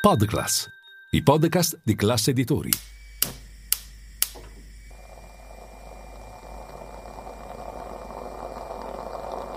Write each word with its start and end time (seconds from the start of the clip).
Podclass, 0.00 0.66
i 1.10 1.22
podcast 1.22 1.78
di 1.82 1.94
classe 1.94 2.30
editori. 2.30 2.70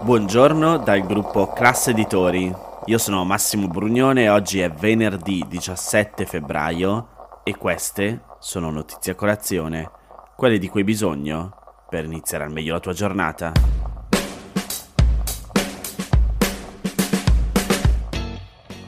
Buongiorno 0.01 0.79
dal 0.79 1.05
gruppo 1.05 1.53
Classe 1.53 1.91
Editori. 1.91 2.53
Io 2.87 2.97
sono 2.97 3.23
Massimo 3.23 3.69
Brugnone 3.69 4.23
e 4.23 4.29
oggi 4.29 4.59
è 4.59 4.69
venerdì 4.69 5.45
17 5.47 6.25
febbraio 6.25 7.39
e 7.45 7.55
queste 7.55 8.23
sono 8.39 8.69
notizie 8.69 9.13
a 9.13 9.15
colazione, 9.15 9.89
quelle 10.35 10.57
di 10.57 10.67
cui 10.67 10.81
hai 10.81 10.85
bisogno 10.85 11.85
per 11.87 12.03
iniziare 12.03 12.43
al 12.43 12.51
meglio 12.51 12.73
la 12.73 12.81
tua 12.81 12.91
giornata. 12.91 13.82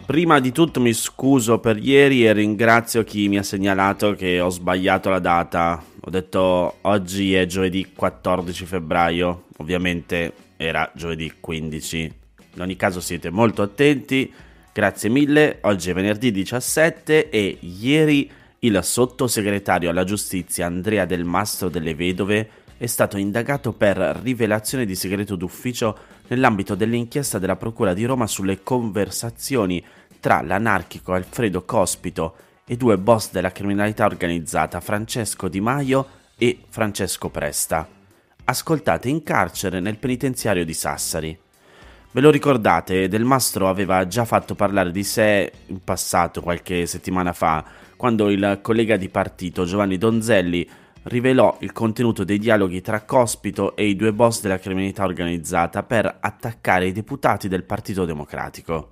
Prima 0.06 0.40
di 0.40 0.52
tutto 0.52 0.80
mi 0.80 0.94
scuso 0.94 1.58
per 1.58 1.78
ieri 1.78 2.28
e 2.28 2.32
ringrazio 2.32 3.04
chi 3.04 3.28
mi 3.28 3.40
ha 3.40 3.44
segnalato 3.44 4.14
che 4.14 4.40
ho 4.40 4.50
sbagliato 4.50 5.10
la 5.10 5.18
data. 5.18 5.84
Ho 6.00 6.10
detto 6.12 6.78
oggi 6.82 7.34
è 7.34 7.48
giovedì 7.48 7.92
14 7.92 8.66
febbraio, 8.68 9.46
ovviamente 9.58 10.32
era 10.58 10.92
giovedì 10.94 11.34
15. 11.40 12.14
In 12.54 12.62
ogni 12.62 12.76
caso 12.76 13.02
siete 13.02 13.32
molto 13.32 13.64
attenti, 13.64 14.32
grazie 14.72 15.10
mille. 15.10 15.58
Oggi 15.62 15.90
è 15.90 15.94
venerdì 15.96 16.32
17 16.32 17.30
e 17.30 17.58
ieri 17.62 18.30
il 18.60 18.80
sottosegretario 18.84 19.90
alla 19.90 20.04
giustizia 20.04 20.68
Andrea 20.68 21.06
Del 21.06 21.24
Mastro 21.24 21.68
delle 21.68 21.96
Vedove 21.96 22.50
è 22.78 22.86
stato 22.86 23.18
indagato 23.18 23.74
per 23.74 23.98
rivelazione 24.22 24.86
di 24.86 24.94
segreto 24.94 25.36
d'ufficio 25.36 25.98
nell'ambito 26.28 26.76
dell'inchiesta 26.76 27.40
della 27.40 27.56
Procura 27.56 27.94
di 27.94 28.06
Roma 28.06 28.28
sulle 28.28 28.64
conversazioni 28.64 29.84
tra 30.20 30.42
l'anarchico 30.42 31.14
Alfredo 31.14 31.64
Cospito 31.64 32.36
e 32.66 32.78
due 32.78 32.98
boss 32.98 33.32
della 33.32 33.52
criminalità 33.52 34.06
organizzata 34.06 34.80
Francesco 34.80 35.48
Di 35.48 35.62
Maio 35.62 36.08
e 36.38 36.60
Francesco 36.68 37.30
Presta, 37.30 37.88
ascoltate 38.46 39.08
in 39.08 39.24
carcere 39.24 39.80
nel 39.80 39.98
penitenziario 39.98 40.66
di 40.66 40.74
Sassari. 40.74 41.38
Ve 42.12 42.22
lo 42.22 42.32
ricordate, 42.32 43.08
Del 43.08 43.24
Mastro 43.24 43.70
aveva 43.70 44.08
già 44.08 44.26
fatto 44.26 44.56
parlare 44.56 44.92
di 44.92 45.04
sé 45.04 45.52
in 45.68 45.84
passato, 45.84 46.42
qualche 46.42 46.86
settimana 46.86 47.34
fa, 47.34 47.64
quando 47.96 48.30
il 48.30 48.60
collega 48.62 48.98
di 48.98 49.10
partito 49.10 49.66
Giovanni 49.66 49.98
Donzelli 49.98 50.68
rivelò 51.06 51.58
il 51.60 51.72
contenuto 51.72 52.24
dei 52.24 52.40
dialoghi 52.40 52.82
tra 52.82 53.04
Cospito 53.04 53.76
e 53.76 53.86
i 53.86 53.96
due 53.96 54.14
boss 54.14 54.42
della 54.42 54.60
criminalità 54.60 55.04
organizzata 55.04 55.84
per 55.84 56.18
attaccare 56.20 56.88
i 56.88 56.92
deputati 56.92 57.48
del 57.48 57.64
Partito 57.64 58.06
Democratico. 58.06 58.92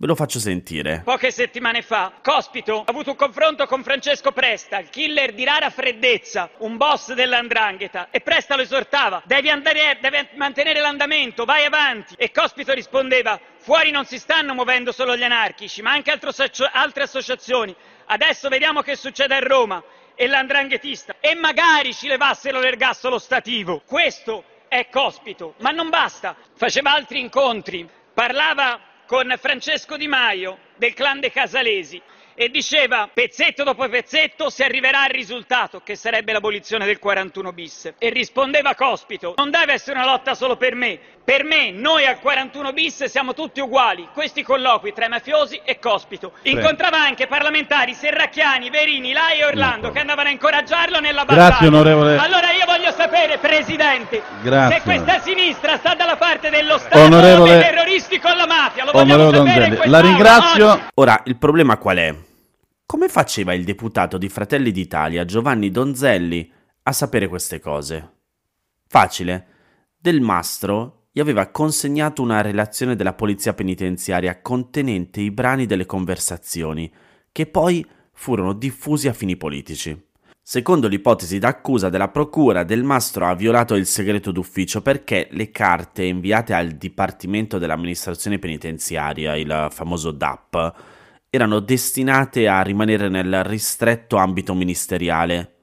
Ve 0.00 0.06
lo 0.06 0.14
faccio 0.14 0.38
sentire. 0.38 1.02
Poche 1.04 1.32
settimane 1.32 1.82
fa, 1.82 2.12
Cospito 2.22 2.80
ha 2.80 2.84
avuto 2.86 3.10
un 3.10 3.16
confronto 3.16 3.66
con 3.66 3.82
Francesco 3.82 4.30
Presta, 4.30 4.78
il 4.78 4.90
killer 4.90 5.34
di 5.34 5.42
rara 5.42 5.70
freddezza, 5.70 6.50
un 6.58 6.76
boss 6.76 7.12
dell'andrangheta, 7.14 8.08
e 8.10 8.20
Presta 8.20 8.54
lo 8.54 8.62
esortava, 8.62 9.20
devi, 9.24 9.50
andare, 9.50 9.98
devi 10.00 10.16
mantenere 10.36 10.80
l'andamento, 10.80 11.44
vai 11.44 11.64
avanti. 11.64 12.14
E 12.16 12.30
Cospito 12.30 12.72
rispondeva, 12.74 13.40
fuori 13.58 13.90
non 13.90 14.04
si 14.04 14.18
stanno 14.18 14.54
muovendo 14.54 14.92
solo 14.92 15.16
gli 15.16 15.24
anarchici, 15.24 15.82
ma 15.82 15.90
anche 15.90 16.12
altre 16.12 17.02
associazioni. 17.02 17.74
Adesso 18.06 18.48
vediamo 18.48 18.82
che 18.82 18.94
succede 18.94 19.34
a 19.34 19.40
Roma 19.40 19.82
e 20.20 20.26
l'andranghetista 20.26 21.14
e 21.20 21.36
magari 21.36 21.94
ci 21.94 22.08
levassero 22.08 22.58
l'ergastolo 22.58 23.20
stativo. 23.20 23.82
Questo 23.86 24.42
è 24.66 24.88
Cospito, 24.90 25.54
ma 25.58 25.70
non 25.70 25.90
basta. 25.90 26.34
Faceva 26.56 26.92
altri 26.92 27.20
incontri, 27.20 27.88
parlava 28.12 28.80
con 29.06 29.32
Francesco 29.38 29.96
Di 29.96 30.08
Maio 30.08 30.58
del 30.74 30.92
clan 30.92 31.20
dei 31.20 31.30
Casalesi 31.30 32.02
e 32.40 32.50
diceva 32.50 33.08
pezzetto 33.12 33.64
dopo 33.64 33.88
pezzetto 33.88 34.48
si 34.48 34.62
arriverà 34.62 35.02
al 35.02 35.10
risultato 35.10 35.80
che 35.82 35.96
sarebbe 35.96 36.30
l'abolizione 36.30 36.86
del 36.86 37.00
41 37.00 37.52
bis 37.52 37.92
e 37.98 38.10
rispondeva 38.10 38.76
Cospito 38.76 39.34
non 39.36 39.50
deve 39.50 39.72
essere 39.72 39.98
una 39.98 40.06
lotta 40.06 40.36
solo 40.36 40.56
per 40.56 40.76
me 40.76 41.00
per 41.24 41.42
me 41.42 41.72
noi 41.72 42.06
al 42.06 42.20
41 42.20 42.72
bis 42.72 43.04
siamo 43.06 43.34
tutti 43.34 43.58
uguali 43.58 44.06
questi 44.14 44.44
colloqui 44.44 44.92
tra 44.92 45.06
i 45.06 45.08
mafiosi 45.08 45.60
e 45.64 45.80
Cospito 45.80 46.30
incontrava 46.42 46.98
anche 47.00 47.26
parlamentari 47.26 47.92
Serracchiani, 47.92 48.70
Verini, 48.70 49.12
Lai 49.12 49.40
e 49.40 49.44
Orlando 49.44 49.90
che 49.90 49.98
andavano 49.98 50.28
a 50.28 50.32
incoraggiarlo 50.32 51.00
nella 51.00 51.24
battaglia 51.24 51.48
Grazie, 51.48 51.66
onorevole. 51.66 52.16
allora 52.18 52.52
io 52.52 52.66
voglio 52.66 52.92
sapere 52.92 53.38
Presidente 53.38 54.22
Grazie. 54.42 54.76
se 54.76 54.82
questa 54.84 55.18
sinistra 55.18 55.76
sta 55.76 55.94
dalla 55.96 56.16
parte 56.16 56.50
dello 56.50 56.78
Stato 56.78 57.00
Onorevole- 57.00 57.50
o 57.50 57.58
dei 57.58 57.62
terroristi 57.62 58.20
con 58.20 58.36
la 58.36 58.46
mafia 58.46 58.84
lo 58.84 58.92
vogliamo 58.92 59.26
Onorevole 59.26 59.50
sapere 59.50 59.88
la 59.88 60.00
ringrazio. 60.00 60.70
oggi. 60.70 60.82
Ora, 60.94 61.20
il 61.24 61.36
problema 61.36 61.76
qual 61.76 61.96
è? 61.96 62.14
Come 62.90 63.08
faceva 63.08 63.52
il 63.52 63.64
deputato 63.64 64.16
di 64.16 64.30
Fratelli 64.30 64.70
d'Italia 64.72 65.26
Giovanni 65.26 65.70
Donzelli 65.70 66.50
a 66.84 66.92
sapere 66.92 67.28
queste 67.28 67.60
cose? 67.60 68.12
Facile. 68.86 69.46
Del 69.94 70.22
Mastro 70.22 71.08
gli 71.12 71.20
aveva 71.20 71.48
consegnato 71.48 72.22
una 72.22 72.40
relazione 72.40 72.96
della 72.96 73.12
polizia 73.12 73.52
penitenziaria 73.52 74.40
contenente 74.40 75.20
i 75.20 75.30
brani 75.30 75.66
delle 75.66 75.84
conversazioni, 75.84 76.90
che 77.30 77.44
poi 77.44 77.86
furono 78.10 78.54
diffusi 78.54 79.06
a 79.06 79.12
fini 79.12 79.36
politici. 79.36 80.06
Secondo 80.40 80.88
l'ipotesi 80.88 81.38
d'accusa 81.38 81.90
della 81.90 82.08
procura, 82.08 82.64
Del 82.64 82.84
Mastro 82.84 83.26
ha 83.26 83.34
violato 83.34 83.74
il 83.74 83.84
segreto 83.84 84.32
d'ufficio 84.32 84.80
perché 84.80 85.28
le 85.32 85.50
carte 85.50 86.04
inviate 86.04 86.54
al 86.54 86.70
Dipartimento 86.70 87.58
dell'amministrazione 87.58 88.38
penitenziaria, 88.38 89.36
il 89.36 89.68
famoso 89.70 90.10
DAP, 90.10 90.96
erano 91.30 91.60
destinate 91.60 92.48
a 92.48 92.62
rimanere 92.62 93.08
nel 93.08 93.44
ristretto 93.44 94.16
ambito 94.16 94.54
ministeriale. 94.54 95.54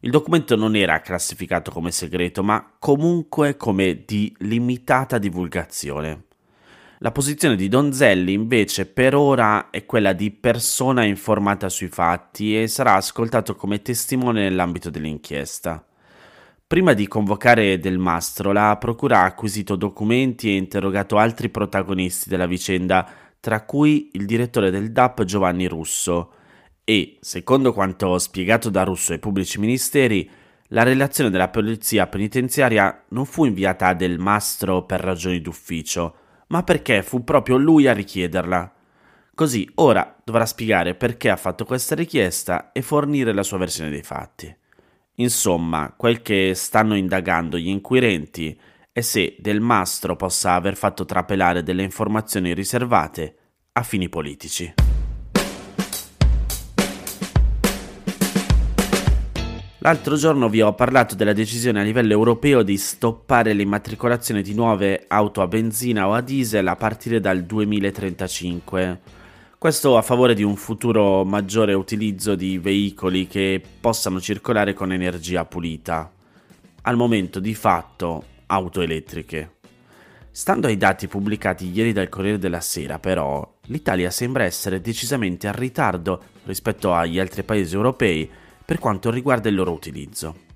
Il 0.00 0.10
documento 0.10 0.54
non 0.54 0.76
era 0.76 1.00
classificato 1.00 1.72
come 1.72 1.90
segreto, 1.90 2.44
ma 2.44 2.74
comunque 2.78 3.56
come 3.56 4.04
di 4.06 4.32
limitata 4.38 5.18
divulgazione. 5.18 6.24
La 6.98 7.12
posizione 7.12 7.56
di 7.56 7.68
Donzelli 7.68 8.32
invece 8.32 8.86
per 8.86 9.14
ora 9.14 9.70
è 9.70 9.86
quella 9.86 10.12
di 10.12 10.30
persona 10.30 11.04
informata 11.04 11.68
sui 11.68 11.88
fatti 11.88 12.60
e 12.60 12.66
sarà 12.68 12.94
ascoltato 12.94 13.54
come 13.54 13.82
testimone 13.82 14.42
nell'ambito 14.42 14.90
dell'inchiesta. 14.90 15.84
Prima 16.66 16.92
di 16.92 17.08
convocare 17.08 17.78
Del 17.78 17.98
Mastro, 17.98 18.52
la 18.52 18.76
Procura 18.78 19.20
ha 19.20 19.24
acquisito 19.24 19.74
documenti 19.74 20.50
e 20.50 20.56
interrogato 20.56 21.16
altri 21.16 21.48
protagonisti 21.48 22.28
della 22.28 22.46
vicenda, 22.46 23.08
tra 23.40 23.64
cui 23.64 24.10
il 24.12 24.26
direttore 24.26 24.70
del 24.70 24.92
DAP 24.92 25.24
Giovanni 25.24 25.66
Russo, 25.66 26.32
e, 26.84 27.18
secondo 27.20 27.72
quanto 27.72 28.18
spiegato 28.18 28.70
da 28.70 28.82
Russo 28.82 29.12
ai 29.12 29.18
pubblici 29.18 29.60
ministeri, 29.60 30.28
la 30.68 30.82
relazione 30.82 31.30
della 31.30 31.48
polizia 31.48 32.06
penitenziaria 32.06 33.04
non 33.08 33.24
fu 33.24 33.44
inviata 33.44 33.88
a 33.88 33.94
Del 33.94 34.18
Mastro 34.18 34.84
per 34.84 35.00
ragioni 35.00 35.40
d'ufficio, 35.40 36.14
ma 36.48 36.62
perché 36.62 37.02
fu 37.02 37.24
proprio 37.24 37.56
lui 37.56 37.86
a 37.86 37.92
richiederla. 37.92 38.74
Così 39.34 39.70
ora 39.76 40.16
dovrà 40.24 40.46
spiegare 40.46 40.94
perché 40.94 41.30
ha 41.30 41.36
fatto 41.36 41.64
questa 41.64 41.94
richiesta 41.94 42.72
e 42.72 42.82
fornire 42.82 43.32
la 43.32 43.42
sua 43.42 43.58
versione 43.58 43.90
dei 43.90 44.02
fatti. 44.02 44.54
Insomma, 45.16 45.94
quel 45.96 46.22
che 46.22 46.52
stanno 46.54 46.96
indagando 46.96 47.58
gli 47.58 47.68
inquirenti 47.68 48.58
è 48.98 49.00
se 49.00 49.36
Del 49.38 49.60
Mastro 49.60 50.16
possa 50.16 50.54
aver 50.54 50.74
fatto 50.74 51.04
trapelare 51.04 51.62
delle 51.62 51.84
informazioni 51.84 52.52
riservate 52.52 53.36
a 53.72 53.82
fini 53.84 54.08
politici. 54.08 54.74
L'altro 59.78 60.16
giorno 60.16 60.48
vi 60.48 60.60
ho 60.60 60.74
parlato 60.74 61.14
della 61.14 61.32
decisione 61.32 61.78
a 61.78 61.84
livello 61.84 62.12
europeo 62.12 62.64
di 62.64 62.76
stoppare 62.76 63.52
l'immatricolazione 63.52 64.42
di 64.42 64.52
nuove 64.52 65.04
auto 65.06 65.42
a 65.42 65.46
benzina 65.46 66.08
o 66.08 66.14
a 66.14 66.20
diesel 66.20 66.66
a 66.66 66.74
partire 66.74 67.20
dal 67.20 67.44
2035. 67.44 69.00
Questo 69.56 69.96
a 69.96 70.02
favore 70.02 70.34
di 70.34 70.42
un 70.42 70.56
futuro 70.56 71.24
maggiore 71.24 71.72
utilizzo 71.72 72.34
di 72.34 72.58
veicoli 72.58 73.28
che 73.28 73.62
possano 73.80 74.20
circolare 74.20 74.74
con 74.74 74.92
energia 74.92 75.44
pulita. 75.44 76.10
Al 76.82 76.96
momento 76.96 77.38
di 77.38 77.54
fatto 77.54 78.36
auto 78.48 78.80
elettriche. 78.80 79.56
Stando 80.30 80.66
ai 80.66 80.76
dati 80.76 81.08
pubblicati 81.08 81.70
ieri 81.70 81.92
dal 81.92 82.08
Corriere 82.08 82.38
della 82.38 82.60
Sera, 82.60 82.98
però, 82.98 83.56
l'Italia 83.66 84.10
sembra 84.10 84.44
essere 84.44 84.80
decisamente 84.80 85.46
in 85.46 85.54
ritardo 85.54 86.22
rispetto 86.44 86.92
agli 86.92 87.18
altri 87.18 87.42
paesi 87.42 87.74
europei 87.74 88.30
per 88.64 88.78
quanto 88.78 89.10
riguarda 89.10 89.48
il 89.48 89.54
loro 89.54 89.72
utilizzo. 89.72 90.46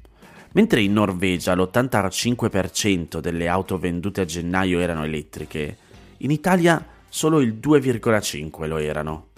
Mentre 0.53 0.83
in 0.83 0.93
Norvegia 0.93 1.55
l'85% 1.55 3.19
delle 3.19 3.49
auto 3.49 3.79
vendute 3.79 4.21
a 4.21 4.25
gennaio 4.25 4.81
erano 4.81 5.05
elettriche, 5.05 5.77
in 6.19 6.31
Italia 6.31 6.85
solo 7.09 7.41
il 7.41 7.59
2,5% 7.61 8.67
lo 8.67 8.77
erano. 8.77 9.29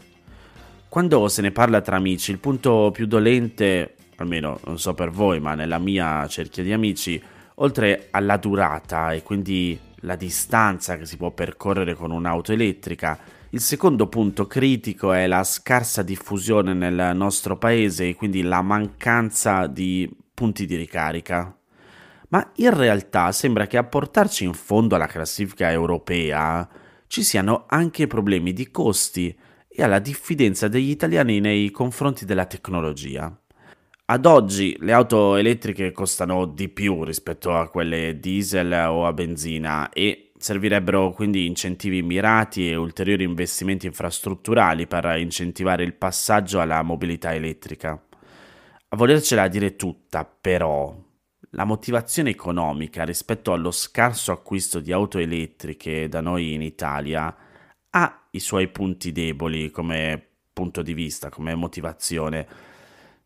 Quando 0.88 1.26
se 1.28 1.42
ne 1.42 1.50
parla 1.52 1.80
tra 1.80 1.96
amici, 1.96 2.30
il 2.30 2.38
punto 2.38 2.90
più 2.92 3.06
dolente, 3.06 3.94
almeno 4.16 4.60
non 4.64 4.78
so 4.78 4.94
per 4.94 5.10
voi, 5.10 5.40
ma 5.40 5.54
nella 5.54 5.78
mia 5.78 6.26
cerchia 6.28 6.62
di 6.62 6.72
amici, 6.72 7.20
oltre 7.56 8.08
alla 8.10 8.36
durata 8.36 9.12
e 9.12 9.22
quindi 9.22 9.78
la 10.00 10.16
distanza 10.16 10.98
che 10.98 11.06
si 11.06 11.16
può 11.16 11.30
percorrere 11.30 11.94
con 11.94 12.10
un'auto 12.10 12.52
elettrica, 12.52 13.18
Il 13.54 13.60
secondo 13.60 14.08
punto 14.08 14.48
critico 14.48 15.12
è 15.12 15.28
la 15.28 15.44
scarsa 15.44 16.02
diffusione 16.02 16.74
nel 16.74 17.14
nostro 17.14 17.56
paese 17.56 18.08
e 18.08 18.16
quindi 18.16 18.42
la 18.42 18.62
mancanza 18.62 19.68
di 19.68 20.10
punti 20.34 20.66
di 20.66 20.74
ricarica. 20.74 21.56
Ma 22.30 22.50
in 22.56 22.76
realtà 22.76 23.30
sembra 23.30 23.68
che 23.68 23.76
a 23.76 23.84
portarci 23.84 24.42
in 24.42 24.54
fondo 24.54 24.96
alla 24.96 25.06
classifica 25.06 25.70
europea 25.70 26.68
ci 27.06 27.22
siano 27.22 27.66
anche 27.68 28.08
problemi 28.08 28.52
di 28.52 28.72
costi 28.72 29.32
e 29.68 29.82
alla 29.84 30.00
diffidenza 30.00 30.66
degli 30.66 30.90
italiani 30.90 31.38
nei 31.38 31.70
confronti 31.70 32.24
della 32.24 32.46
tecnologia. 32.46 33.32
Ad 34.06 34.26
oggi 34.26 34.76
le 34.80 34.92
auto 34.92 35.36
elettriche 35.36 35.92
costano 35.92 36.46
di 36.46 36.68
più 36.68 37.04
rispetto 37.04 37.56
a 37.56 37.68
quelle 37.68 38.18
diesel 38.20 38.70
o 38.88 39.06
a 39.06 39.12
benzina 39.12 39.88
e 39.88 40.24
Servirebbero 40.44 41.12
quindi 41.12 41.46
incentivi 41.46 42.02
mirati 42.02 42.68
e 42.68 42.76
ulteriori 42.76 43.24
investimenti 43.24 43.86
infrastrutturali 43.86 44.86
per 44.86 45.16
incentivare 45.16 45.84
il 45.84 45.94
passaggio 45.94 46.60
alla 46.60 46.82
mobilità 46.82 47.32
elettrica. 47.32 47.92
A 48.88 48.94
volercela 48.94 49.48
dire 49.48 49.74
tutta, 49.74 50.26
però, 50.26 50.94
la 51.52 51.64
motivazione 51.64 52.28
economica 52.28 53.04
rispetto 53.04 53.54
allo 53.54 53.70
scarso 53.70 54.32
acquisto 54.32 54.80
di 54.80 54.92
auto 54.92 55.18
elettriche 55.18 56.10
da 56.10 56.20
noi 56.20 56.52
in 56.52 56.60
Italia 56.60 57.34
ha 57.88 58.26
i 58.32 58.38
suoi 58.38 58.68
punti 58.68 59.12
deboli 59.12 59.70
come 59.70 60.22
punto 60.52 60.82
di 60.82 60.92
vista, 60.92 61.30
come 61.30 61.54
motivazione. 61.54 62.46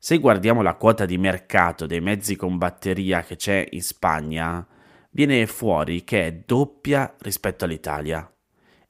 Se 0.01 0.19
guardiamo 0.19 0.63
la 0.63 0.77
quota 0.77 1.05
di 1.07 1.19
mercato 1.19 1.85
dei 1.85 2.01
mezzi 2.01 2.37
con 2.37 2.57
batteria 2.57 3.23
che 3.23 3.35
c'è 3.35 3.67
in 3.71 3.83
Spagna, 3.83 4.65
viene 5.11 5.45
fuori 5.49 6.05
che 6.05 6.25
è 6.25 6.33
doppia 6.47 7.17
rispetto 7.19 7.65
all'Italia. 7.65 8.33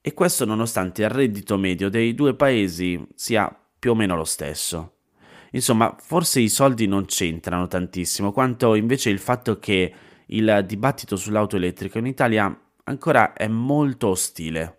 E 0.03 0.13
questo 0.13 0.45
nonostante 0.45 1.01
il 1.01 1.09
reddito 1.09 1.57
medio 1.57 1.89
dei 1.89 2.15
due 2.15 2.35
paesi 2.35 3.03
sia 3.15 3.51
più 3.79 3.93
o 3.93 3.95
meno 3.95 4.17
lo 4.17 4.25
stesso. 4.25 4.97
Insomma, 5.53 5.97
forse 5.99 6.41
i 6.41 6.51
soldi 6.51 6.87
non 6.87 7.07
c'entrano 7.07 7.67
tantissimo, 7.69 8.31
quanto 8.31 8.75
invece 8.75 9.09
il 9.09 9.19
fatto 9.19 9.59
che 9.59 9.95
il 10.27 10.65
dibattito 10.67 11.17
sull'auto 11.17 11.57
elettrica 11.57 11.99
in 11.99 12.07
Italia 12.07 12.55
ancora 12.85 13.33
è 13.33 13.49
molto 13.49 14.09
ostile. 14.09 14.78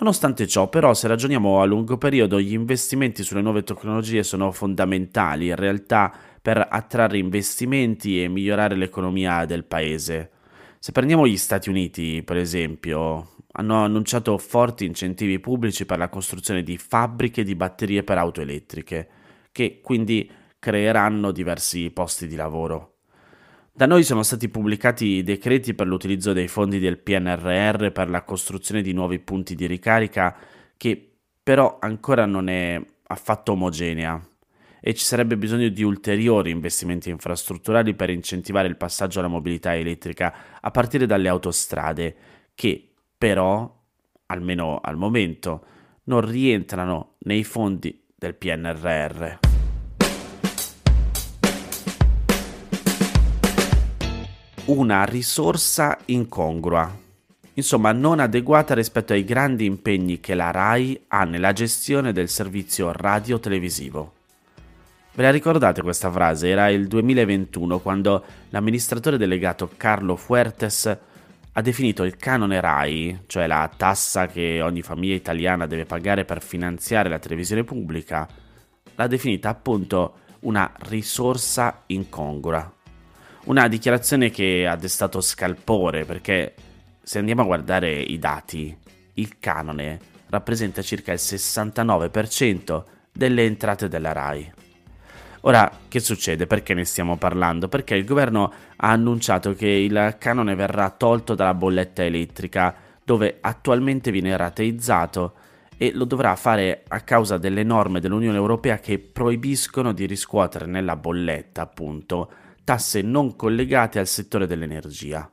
Nonostante 0.00 0.46
ciò, 0.46 0.70
però, 0.70 0.94
se 0.94 1.08
ragioniamo 1.08 1.60
a 1.60 1.66
lungo 1.66 1.98
periodo, 1.98 2.40
gli 2.40 2.54
investimenti 2.54 3.22
sulle 3.22 3.42
nuove 3.42 3.62
tecnologie 3.62 4.22
sono 4.22 4.50
fondamentali 4.50 5.48
in 5.48 5.56
realtà 5.56 6.10
per 6.40 6.66
attrarre 6.70 7.18
investimenti 7.18 8.22
e 8.22 8.28
migliorare 8.28 8.76
l'economia 8.76 9.44
del 9.44 9.64
paese. 9.64 10.30
Se 10.78 10.92
prendiamo 10.92 11.26
gli 11.26 11.36
Stati 11.36 11.68
Uniti, 11.68 12.22
per 12.22 12.38
esempio, 12.38 13.34
hanno 13.52 13.84
annunciato 13.84 14.38
forti 14.38 14.86
incentivi 14.86 15.38
pubblici 15.38 15.84
per 15.84 15.98
la 15.98 16.08
costruzione 16.08 16.62
di 16.62 16.78
fabbriche 16.78 17.44
di 17.44 17.54
batterie 17.54 18.02
per 18.02 18.16
auto 18.16 18.40
elettriche, 18.40 19.06
che 19.52 19.80
quindi 19.82 20.30
creeranno 20.58 21.30
diversi 21.30 21.90
posti 21.90 22.26
di 22.26 22.36
lavoro. 22.36 22.89
Da 23.72 23.86
noi 23.86 24.02
sono 24.02 24.22
stati 24.22 24.48
pubblicati 24.48 25.22
decreti 25.22 25.74
per 25.74 25.86
l'utilizzo 25.86 26.32
dei 26.32 26.48
fondi 26.48 26.78
del 26.78 26.98
PNRR 26.98 27.90
per 27.90 28.10
la 28.10 28.24
costruzione 28.24 28.82
di 28.82 28.92
nuovi 28.92 29.18
punti 29.20 29.54
di 29.54 29.66
ricarica 29.66 30.36
che 30.76 31.12
però 31.42 31.78
ancora 31.80 32.26
non 32.26 32.48
è 32.48 32.80
affatto 33.06 33.52
omogenea 33.52 34.20
e 34.80 34.94
ci 34.94 35.04
sarebbe 35.04 35.36
bisogno 35.36 35.68
di 35.68 35.82
ulteriori 35.82 36.50
investimenti 36.50 37.10
infrastrutturali 37.10 37.94
per 37.94 38.10
incentivare 38.10 38.68
il 38.68 38.76
passaggio 38.76 39.18
alla 39.18 39.28
mobilità 39.28 39.76
elettrica 39.76 40.34
a 40.60 40.70
partire 40.70 41.06
dalle 41.06 41.28
autostrade, 41.28 42.16
che 42.54 42.92
però, 43.16 43.78
almeno 44.26 44.80
al 44.82 44.96
momento, 44.96 45.64
non 46.04 46.22
rientrano 46.22 47.16
nei 47.20 47.44
fondi 47.44 48.06
del 48.14 48.34
PNRR. 48.34 49.49
Una 54.70 55.02
risorsa 55.02 55.98
incongrua, 56.04 56.96
insomma 57.54 57.90
non 57.90 58.20
adeguata 58.20 58.72
rispetto 58.72 59.12
ai 59.12 59.24
grandi 59.24 59.64
impegni 59.64 60.20
che 60.20 60.34
la 60.34 60.52
RAI 60.52 61.06
ha 61.08 61.24
nella 61.24 61.52
gestione 61.52 62.12
del 62.12 62.28
servizio 62.28 62.92
radio-televisivo. 62.92 64.12
Ve 65.12 65.22
la 65.24 65.32
ricordate 65.32 65.82
questa 65.82 66.08
frase? 66.08 66.50
Era 66.50 66.68
il 66.68 66.86
2021 66.86 67.80
quando 67.80 68.24
l'amministratore 68.50 69.18
delegato 69.18 69.68
Carlo 69.76 70.14
Fuertes 70.14 70.98
ha 71.50 71.60
definito 71.60 72.04
il 72.04 72.14
canone 72.14 72.60
RAI, 72.60 73.22
cioè 73.26 73.48
la 73.48 73.68
tassa 73.76 74.28
che 74.28 74.62
ogni 74.62 74.82
famiglia 74.82 75.16
italiana 75.16 75.66
deve 75.66 75.84
pagare 75.84 76.24
per 76.24 76.40
finanziare 76.40 77.08
la 77.08 77.18
televisione 77.18 77.64
pubblica, 77.64 78.28
l'ha 78.94 79.06
definita 79.08 79.48
appunto 79.48 80.14
una 80.42 80.72
risorsa 80.82 81.82
incongrua. 81.86 82.72
Una 83.42 83.68
dichiarazione 83.68 84.30
che 84.30 84.66
ha 84.66 84.76
destato 84.76 85.22
scalpore 85.22 86.04
perché 86.04 86.54
se 87.02 87.18
andiamo 87.18 87.40
a 87.40 87.46
guardare 87.46 87.98
i 87.98 88.18
dati, 88.18 88.76
il 89.14 89.38
canone 89.38 89.98
rappresenta 90.28 90.82
circa 90.82 91.12
il 91.12 91.18
69% 91.20 92.84
delle 93.10 93.44
entrate 93.44 93.88
della 93.88 94.12
RAI. 94.12 94.52
Ora, 95.42 95.72
che 95.88 96.00
succede? 96.00 96.46
Perché 96.46 96.74
ne 96.74 96.84
stiamo 96.84 97.16
parlando? 97.16 97.68
Perché 97.68 97.94
il 97.94 98.04
governo 98.04 98.52
ha 98.76 98.90
annunciato 98.90 99.54
che 99.54 99.68
il 99.68 100.16
canone 100.18 100.54
verrà 100.54 100.90
tolto 100.90 101.34
dalla 101.34 101.54
bolletta 101.54 102.04
elettrica, 102.04 102.74
dove 103.02 103.38
attualmente 103.40 104.10
viene 104.10 104.36
rateizzato, 104.36 105.32
e 105.78 105.92
lo 105.94 106.04
dovrà 106.04 106.36
fare 106.36 106.84
a 106.86 107.00
causa 107.00 107.38
delle 107.38 107.62
norme 107.62 108.00
dell'Unione 108.00 108.36
Europea 108.36 108.78
che 108.78 108.98
proibiscono 108.98 109.92
di 109.92 110.04
riscuotere 110.04 110.66
nella 110.66 110.94
bolletta, 110.94 111.62
appunto, 111.62 112.30
tasse 112.64 113.02
non 113.02 113.36
collegate 113.36 113.98
al 113.98 114.06
settore 114.06 114.46
dell'energia. 114.46 115.30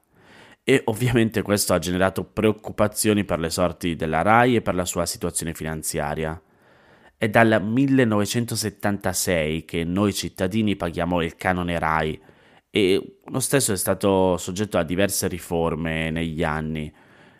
E 0.63 0.81
ovviamente 0.85 1.41
questo 1.41 1.73
ha 1.73 1.79
generato 1.79 2.25
preoccupazioni 2.25 3.23
per 3.23 3.39
le 3.39 3.49
sorti 3.49 3.95
della 3.95 4.21
RAI 4.21 4.57
e 4.57 4.61
per 4.61 4.75
la 4.75 4.85
sua 4.85 5.05
situazione 5.05 5.53
finanziaria. 5.53 6.39
È 7.15 7.29
dal 7.29 7.63
1976 7.63 9.65
che 9.65 9.83
noi 9.83 10.13
cittadini 10.13 10.75
paghiamo 10.75 11.21
il 11.21 11.35
canone 11.35 11.79
RAI 11.79 12.21
e 12.69 13.19
lo 13.25 13.39
stesso 13.39 13.71
è 13.71 13.77
stato 13.77 14.37
soggetto 14.37 14.77
a 14.77 14.83
diverse 14.83 15.27
riforme 15.27 16.11
negli 16.11 16.43
anni. 16.43 16.93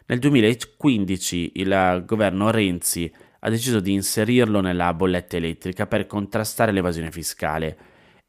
Nel 0.06 0.20
2015 0.20 1.52
il 1.56 2.04
governo 2.06 2.50
Renzi 2.50 3.12
ha 3.40 3.50
deciso 3.50 3.82
di 3.82 3.94
inserirlo 3.94 4.62
nella 4.62 4.94
bolletta 4.94 5.36
elettrica 5.36 5.86
per 5.86 6.08
contrastare 6.08 6.72
l'evasione 6.72 7.12
fiscale 7.12 7.78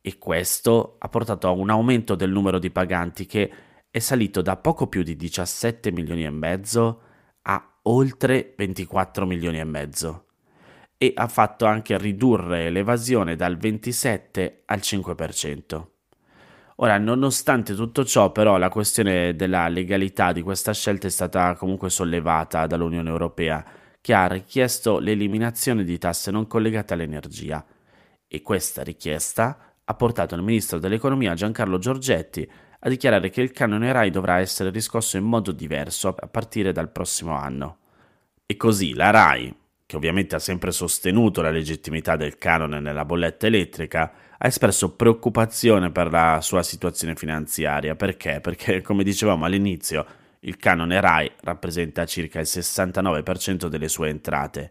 e 0.09 0.17
questo 0.17 0.97
ha 0.99 1.09
portato 1.09 1.49
a 1.49 1.51
un 1.51 1.69
aumento 1.69 2.15
del 2.15 2.31
numero 2.31 2.59
di 2.59 2.71
paganti 2.71 3.27
che 3.27 3.53
è 3.91 3.99
salito 3.99 4.41
da 4.41 4.57
poco 4.57 4.87
più 4.87 5.03
di 5.03 5.17
17 5.17 5.93
milioni 5.93 6.25
e 6.25 6.31
mezzo 6.31 7.03
a 7.43 7.79
oltre 7.83 8.55
24 8.57 9.27
milioni 9.27 9.59
e 9.59 9.65
mezzo 9.65 10.25
e 10.97 11.13
ha 11.15 11.29
fatto 11.29 11.67
anche 11.67 11.99
ridurre 11.99 12.71
l'evasione 12.71 13.37
dal 13.37 13.59
27 13.59 14.63
al 14.65 14.79
5%. 14.79 15.87
Ora, 16.77 16.97
nonostante 16.97 17.75
tutto 17.75 18.03
ciò, 18.05 18.33
però, 18.33 18.57
la 18.57 18.71
questione 18.71 19.37
della 19.37 19.69
legalità 19.69 20.33
di 20.33 20.41
questa 20.41 20.73
scelta 20.73 21.07
è 21.07 21.11
stata 21.11 21.55
comunque 21.55 21.91
sollevata 21.91 22.67
dall'Unione 22.67 23.11
Europea, 23.11 23.65
che 24.01 24.15
ha 24.15 24.27
richiesto 24.27 25.01
l'eliminazione 25.01 25.85
di 25.85 25.99
tasse 25.99 26.31
non 26.31 26.47
collegate 26.47 26.95
all'energia. 26.95 27.65
E 28.27 28.43
questa 28.43 28.83
richiesta 28.83 29.68
ha 29.91 29.95
portato 29.95 30.35
il 30.35 30.43
ministro 30.43 30.79
dell'economia 30.79 31.33
Giancarlo 31.33 31.79
Giorgetti 31.79 32.49
a 32.81 32.89
dichiarare 32.91 33.31
che 33.31 33.41
il 33.41 33.53
canone 33.53 33.91
RAI 33.91 34.11
dovrà 34.11 34.39
essere 34.39 34.69
riscosso 34.71 35.17
in 35.17 35.25
modo 35.25 35.51
diverso 35.51 36.09
a 36.09 36.27
partire 36.27 36.73
dal 36.73 36.91
prossimo 36.91 37.35
anno. 37.35 37.79
E 38.45 38.57
così 38.57 38.93
la 38.93 39.09
RAI, 39.11 39.55
che 39.87 39.97
ovviamente 39.97 40.37
ha 40.37 40.41
sempre 40.41 40.73
sostenuto 40.73 41.41
la 41.41 41.51
legittimità 41.51 42.17
del 42.17 42.37
canone 42.37 42.81
nella 42.81 43.07
bolletta 43.07 43.47
elettrica, 43.47 44.13
ha 44.37 44.47
espresso 44.47 44.95
preoccupazione 44.95 45.91
per 45.91 46.11
la 46.11 46.41
sua 46.43 46.63
situazione 46.63 47.15
finanziaria. 47.15 47.97
Perché? 47.97 48.41
Perché, 48.43 48.83
come 48.83 49.03
dicevamo 49.03 49.47
all'inizio, 49.47 50.05
il 50.41 50.59
canone 50.59 51.01
RAI 51.01 51.33
rappresenta 51.41 52.05
circa 52.05 52.41
il 52.41 52.47
69% 52.47 53.69
delle 53.69 53.89
sue 53.89 54.11
entrate 54.11 54.71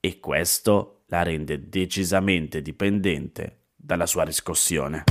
e 0.00 0.18
questo 0.18 1.04
la 1.06 1.22
rende 1.22 1.68
decisamente 1.68 2.60
dipendente 2.60 3.60
dalla 3.86 4.06
sua 4.06 4.24
riscossione. 4.24 5.04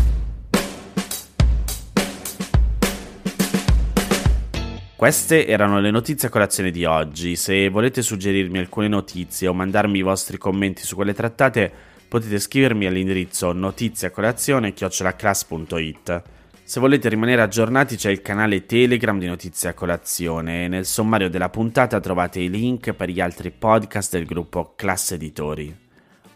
Queste 4.98 5.48
erano 5.48 5.79
le 5.79 5.91
notizie 5.91 6.27
a 6.27 6.32
colazione 6.32 6.72
di 6.72 6.84
oggi. 6.84 7.38
Se 7.38 7.70
volete 7.70 8.01
suggerirmi 8.01 8.58
alcune 8.58 8.89
notizie 8.89 9.48
o 9.48 9.53
mandarmi 9.53 10.00
i 10.00 10.01
vostri 10.01 10.38
commenti 10.38 10.84
su 10.84 10.96
quelle 10.96 11.13
trattate, 11.13 11.72
potete 12.08 12.38
scrivermi 12.38 12.86
all'indirizzo 12.86 13.53
notiziacolazione.it. 13.53 16.22
Se 16.63 16.79
volete 16.79 17.10
rimanere 17.10 17.41
aggiornati 17.44 17.96
c'è 17.96 18.10
il 18.10 18.22
canale 18.22 18.65
Telegram 18.65 19.20
di 19.20 19.27
Notizia 19.27 19.74
Colazione 19.74 20.65
e 20.65 20.67
nel 20.67 20.86
sommario 20.86 21.29
della 21.29 21.50
puntata 21.50 22.00
trovate 22.00 22.39
i 22.39 22.50
link 22.50 22.94
per 22.94 23.10
gli 23.10 23.22
altri 23.22 23.51
podcast 23.51 24.13
del 24.13 24.25
gruppo 24.25 24.74
Classe 24.75 25.13
Editori. 25.15 25.85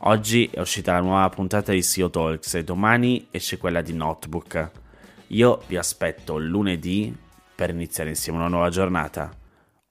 Oggi 0.03 0.50
è 0.50 0.62
uscita 0.62 0.94
la 0.94 1.01
nuova 1.01 1.27
puntata 1.27 1.74
di 1.74 1.82
SEO 1.82 2.10
Talks 2.10 2.53
e 2.53 2.63
domani 2.63 3.27
esce 3.32 3.58
quella 3.58 3.82
di 3.82 3.94
Notebook. 3.94 4.72
Io 5.27 5.62
vi 5.68 5.75
aspetto 5.75 6.38
lunedì 6.38 7.13
per 7.53 7.72
iniziare 7.72 8.12
insieme 8.12 8.38
una 8.38 8.48
nuova 8.48 8.70
giornata. 8.70 9.29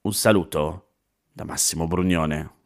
Un 0.00 0.14
saluto 0.14 0.92
da 1.30 1.44
Massimo 1.44 1.86
Brugnone. 1.86 2.57